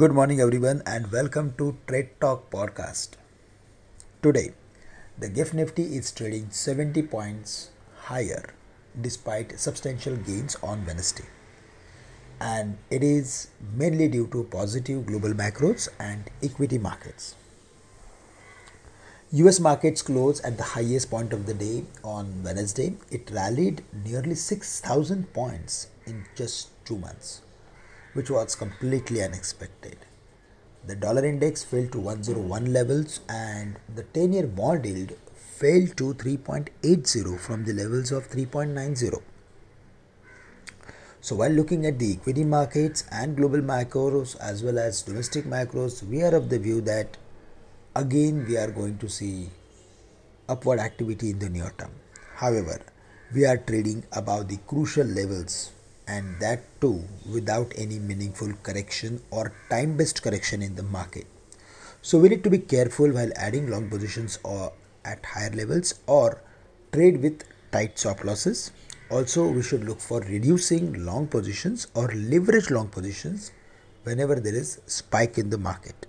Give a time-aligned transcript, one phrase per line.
[0.00, 3.12] Good morning, everyone, and welcome to Trade Talk Podcast.
[4.20, 4.52] Today,
[5.16, 7.70] the GIFT Nifty is trading 70 points
[8.08, 8.50] higher
[9.00, 11.24] despite substantial gains on Wednesday.
[12.38, 17.34] And it is mainly due to positive global macros and equity markets.
[19.30, 22.92] US markets closed at the highest point of the day on Wednesday.
[23.10, 27.40] It rallied nearly 6,000 points in just two months
[28.16, 29.98] which was completely unexpected.
[30.86, 36.14] The dollar index fell to 101 levels and the 10 year bond yield fell to
[36.14, 39.20] 3.80 from the levels of 3.90.
[41.20, 46.02] So, while looking at the equity markets and global macros as well as domestic macros,
[46.02, 47.16] we are of the view that
[47.96, 49.50] again we are going to see
[50.48, 51.90] upward activity in the near term.
[52.36, 52.80] However,
[53.34, 55.72] we are trading above the crucial levels
[56.06, 61.26] and that too without any meaningful correction or time based correction in the market.
[62.02, 64.72] So we need to be careful while adding long positions or
[65.04, 66.40] at higher levels or
[66.92, 68.70] trade with tight stop losses.
[69.10, 73.52] Also, we should look for reducing long positions or leverage long positions
[74.04, 76.06] whenever there is spike in the market.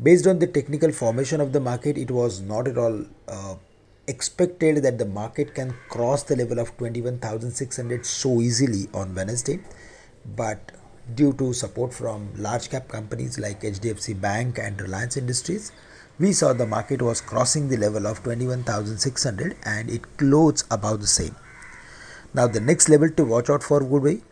[0.00, 3.54] Based on the technical formation of the market, it was not at all uh,
[4.08, 9.60] expected that the market can cross the level of 21600 so easily on Wednesday.
[10.24, 10.72] But
[11.14, 15.72] due to support from large cap companies like HDFC Bank and Reliance Industries
[16.18, 21.06] we saw the market was crossing the level of 21600 and it closed above the
[21.06, 21.36] same.
[22.34, 24.22] Now the next level to watch out for would be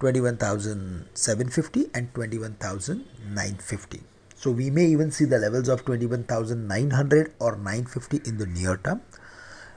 [0.00, 4.02] 21750 and 21950
[4.38, 9.00] so we may even see the levels of 21,900 or 950 in the near term.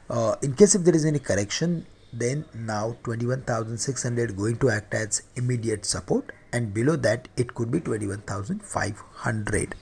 [0.07, 5.23] Uh, in case if there is any correction, then now 21,600 going to act as
[5.35, 9.75] immediate support and below that it could be 21,500.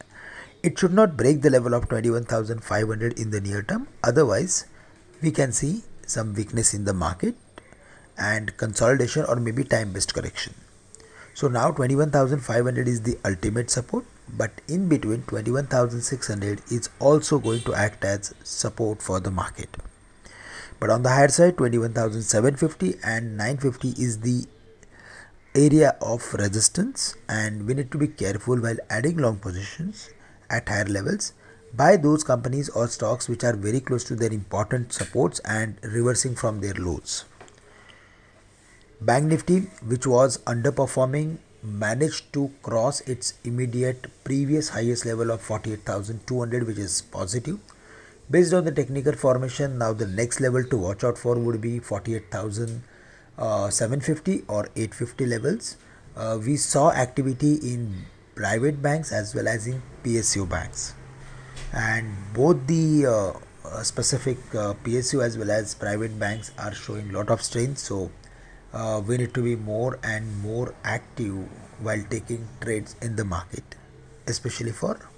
[0.63, 3.89] It should not break the level of 21,500 in the near term.
[4.01, 4.66] Otherwise,
[5.22, 7.35] we can see some weakness in the market
[8.18, 10.53] and consolidation or maybe time based correction.
[11.34, 14.06] So now 21,500 is the ultimate support
[14.38, 19.78] but in between 21600 is also going to act as support for the market.
[20.79, 24.45] But on the higher side 21750 and 950 is the
[25.56, 30.09] area of resistance and we need to be careful while adding long positions
[30.50, 31.34] at higher levels.
[31.73, 36.35] Buy those companies or stocks which are very close to their important supports and reversing
[36.35, 37.25] from their lows.
[39.01, 46.68] Bank nifty which was underperforming managed to cross its immediate previous highest level of 48,200
[46.68, 47.59] which is positive.
[48.31, 51.80] Based on the technical formation now the next level to watch out for would be
[51.80, 55.75] 48,750 uh, or 850 levels.
[56.16, 58.06] Uh, we saw activity in
[58.36, 60.94] private banks as well as in PSU banks
[61.74, 63.34] and both the uh,
[63.68, 68.09] uh specific uh, PSU as well as private banks are showing lot of strength so
[68.74, 71.35] uh, we need to be more and more active
[71.81, 73.75] while taking trades in the market
[74.28, 75.09] especially for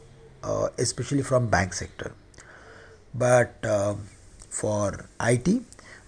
[0.43, 2.13] uh, especially from bank sector.
[3.13, 3.95] But uh,
[4.49, 5.63] for IT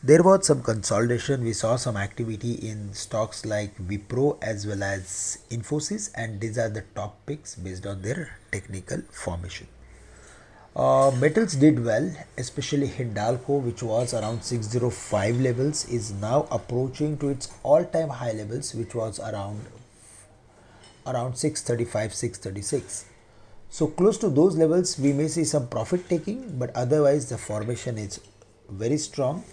[0.06, 1.44] there was some consolidation.
[1.44, 6.70] We saw some activity in stocks like Wipro as well as Infosys and these are
[6.70, 9.68] the top picks based on their technical formation
[10.76, 17.30] uh, metals did well, especially Hindalco, which was around 605 levels, is now approaching to
[17.30, 19.62] its all-time high levels, which was around
[21.06, 23.06] around 635, 636.
[23.70, 27.98] So close to those levels, we may see some profit taking, but otherwise the formation
[27.98, 28.20] is
[28.70, 29.44] very strong.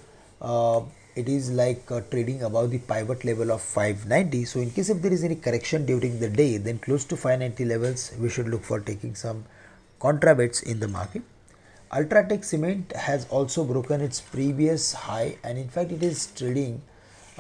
[0.40, 0.82] Uh,
[1.16, 5.02] it is like uh, trading above the pivot level of 590 so in case if
[5.02, 8.62] there is any correction during the day then close to 590 levels we should look
[8.62, 9.44] for taking some
[10.00, 11.22] contra bets in the market.
[11.92, 16.82] Ultratech Cement has also broken its previous high and in fact it is trading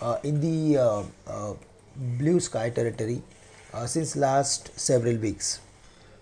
[0.00, 1.54] uh, in the uh, uh,
[2.18, 3.22] blue sky territory
[3.72, 5.60] uh, since last several weeks.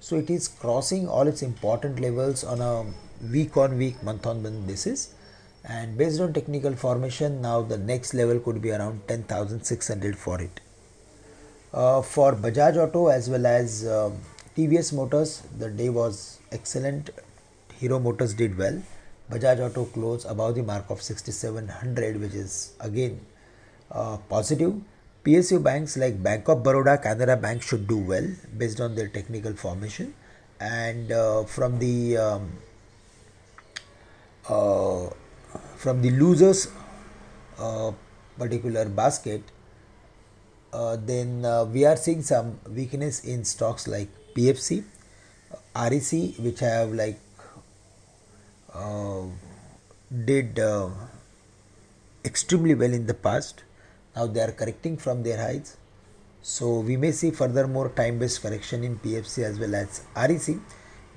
[0.00, 2.84] So it is crossing all its important levels on a
[3.32, 5.14] week on week month on month basis
[5.64, 10.60] and based on technical formation now the next level could be around 10,600 for it.
[11.72, 14.18] Uh, for Bajaj Auto as well as um,
[14.58, 17.10] TVS Motors, the day was excellent.
[17.78, 18.82] Hero Motors did well.
[19.31, 23.20] Bajaj Auto closed above the mark of 6700, which is again
[23.93, 24.75] uh, positive.
[25.25, 28.26] PSU banks like Bank of Baroda, Canara Bank should do well
[28.56, 30.12] based on their technical formation.
[30.58, 32.50] And uh, from the um,
[34.49, 35.11] uh,
[35.76, 36.66] from the losers
[37.61, 37.93] uh,
[38.37, 39.43] particular basket,
[40.72, 44.08] uh, then uh, we are seeing some weakness in stocks like
[44.38, 44.85] PFC,
[45.75, 47.19] REC, which have like
[48.73, 49.23] uh,
[50.25, 50.90] did uh,
[52.25, 53.64] extremely well in the past.
[54.14, 55.76] Now they are correcting from their highs.
[56.43, 60.56] So we may see furthermore time-based correction in PFC as well as REC,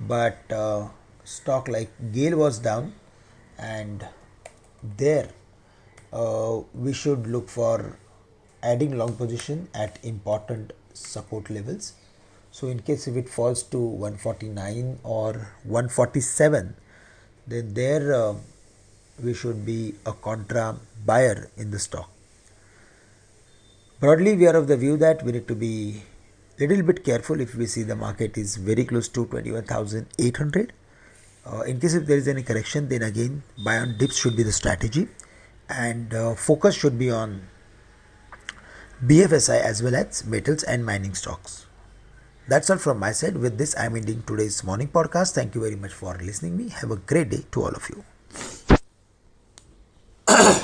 [0.00, 0.88] but uh,
[1.24, 2.94] stock like GAIL was down,
[3.56, 4.06] and
[4.82, 5.30] there
[6.12, 7.98] uh, we should look for
[8.62, 11.94] adding long position at important support levels.
[12.52, 15.32] So in case if it falls to 149 or
[15.64, 16.74] 147,
[17.48, 18.34] then there uh,
[19.22, 22.10] we should be a contra buyer in the stock.
[24.00, 26.02] Broadly, we are of the view that we need to be
[26.66, 30.72] little bit careful if we see the market is very close to 21,800.
[31.44, 34.42] Uh, in case if there is any correction, then again buy on dips should be
[34.42, 35.08] the strategy,
[35.68, 37.48] and uh, focus should be on
[39.04, 41.66] BFSI as well as metals and mining stocks.
[42.52, 43.38] That's all from my side.
[43.38, 45.32] With this, I'm ending today's morning podcast.
[45.32, 46.68] Thank you very much for listening me.
[46.68, 48.04] Have a great day to all of you.